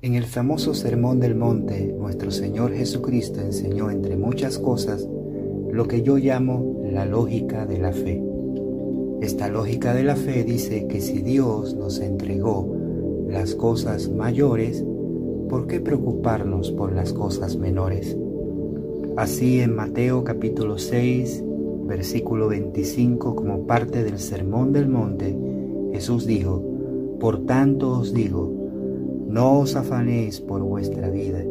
[0.00, 5.08] En el famoso Sermón del Monte, nuestro Señor Jesucristo enseñó, entre muchas cosas,
[5.72, 8.22] lo que yo llamo la lógica de la fe.
[9.20, 12.76] Esta lógica de la fe dice que si Dios nos entregó
[13.28, 14.84] las cosas mayores,
[15.48, 18.16] ¿por qué preocuparnos por las cosas menores?
[19.16, 21.42] Así en Mateo capítulo 6,
[21.88, 25.36] versículo 25, como parte del Sermón del Monte,
[25.92, 26.62] Jesús dijo,
[27.18, 28.57] Por tanto os digo,
[29.28, 31.44] no os afanéis por vuestra vida,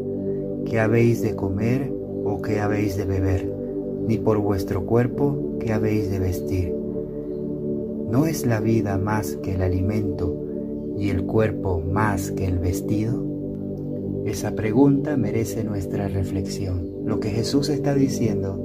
[0.65, 1.93] que habéis de comer
[2.25, 3.47] o que habéis de beber,
[4.07, 6.73] ni por vuestro cuerpo que habéis de vestir.
[8.09, 10.35] ¿No es la vida más que el alimento
[10.97, 13.23] y el cuerpo más que el vestido?
[14.25, 16.89] Esa pregunta merece nuestra reflexión.
[17.05, 18.59] Lo que Jesús está diciendo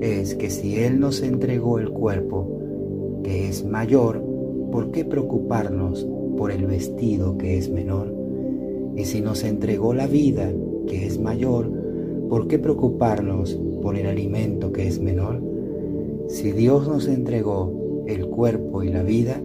[0.00, 4.24] es que si Él nos entregó el cuerpo, que es mayor,
[4.72, 8.23] ¿por qué preocuparnos por el vestido que es menor?
[8.96, 10.52] Y si nos entregó la vida,
[10.86, 11.70] que es mayor,
[12.28, 15.42] ¿por qué preocuparnos por el alimento que es menor?
[16.28, 19.40] Si Dios nos entregó el cuerpo y la vida,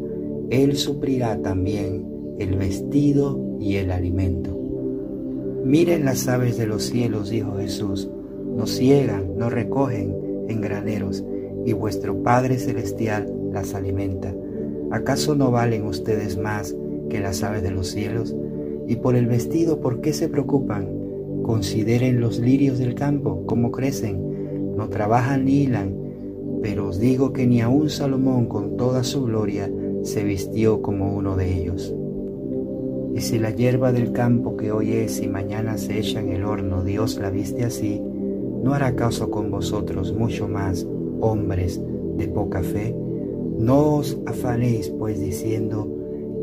[0.49, 2.05] Él suplirá también
[2.39, 4.57] el vestido y el alimento.
[5.65, 8.09] Miren las aves de los cielos, dijo Jesús,
[8.55, 10.15] no ciegan, no recogen
[10.47, 11.23] en graneros,
[11.65, 14.33] y vuestro Padre Celestial las alimenta.
[14.91, 16.75] ¿Acaso no valen ustedes más
[17.09, 18.35] que las aves de los cielos?
[18.89, 20.89] Y por el vestido, ¿por qué se preocupan?
[21.43, 26.09] Consideren los lirios del campo, cómo crecen, no trabajan ni hilan
[26.61, 29.71] pero os digo que ni aun Salomón con toda su gloria
[30.03, 31.93] se vistió como uno de ellos.
[33.15, 36.43] Y si la hierba del campo que hoy es y mañana se echa en el
[36.43, 38.01] horno, Dios la viste así,
[38.63, 40.85] ¿no hará caso con vosotros mucho más,
[41.21, 41.81] hombres
[42.17, 42.95] de poca fe?
[43.57, 45.87] No os afanéis pues diciendo,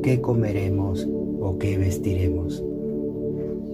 [0.03, 1.09] ¿qué comeremos
[1.47, 2.65] o qué vestiremos?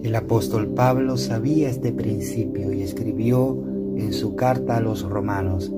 [0.02, 3.56] El apóstol Pablo sabía este principio y escribió
[3.96, 5.72] en su carta a los romanos,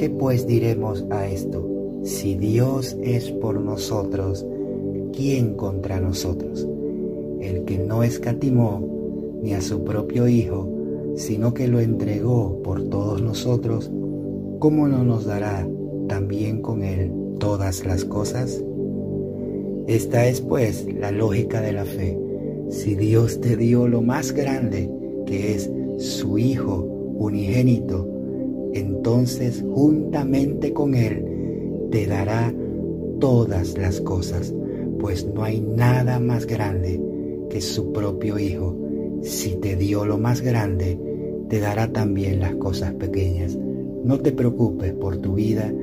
[0.00, 1.62] ¿Qué pues diremos a esto?
[2.04, 4.46] Si Dios es por nosotros,
[5.12, 6.66] ¿quién contra nosotros?
[7.38, 8.82] El que no escatimó
[9.42, 10.66] ni a su propio Hijo,
[11.16, 13.90] sino que lo entregó por todos nosotros,
[14.58, 15.68] ¿cómo no nos dará
[16.08, 18.64] también con Él todas las cosas?
[19.90, 22.16] Esta es pues la lógica de la fe.
[22.68, 24.88] Si Dios te dio lo más grande,
[25.26, 25.68] que es
[25.98, 26.76] su Hijo
[27.16, 28.08] unigénito,
[28.72, 32.54] entonces juntamente con Él te dará
[33.18, 34.54] todas las cosas,
[35.00, 37.02] pues no hay nada más grande
[37.50, 38.76] que su propio Hijo.
[39.22, 41.00] Si te dio lo más grande,
[41.48, 43.58] te dará también las cosas pequeñas.
[44.04, 45.74] No te preocupes por tu vida,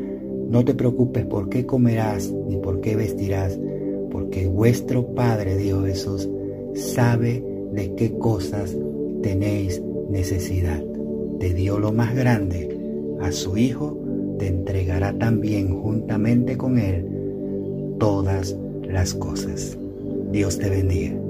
[0.49, 3.59] no te preocupes por qué comerás ni por qué vestirás,
[4.11, 6.29] porque vuestro Padre, dijo Jesús,
[6.73, 8.75] sabe de qué cosas
[9.21, 10.83] tenéis necesidad.
[11.39, 12.69] Te dio lo más grande
[13.21, 13.97] a su Hijo,
[14.39, 17.05] te entregará también juntamente con Él
[17.99, 19.77] todas las cosas.
[20.31, 21.26] Dios te bendiga.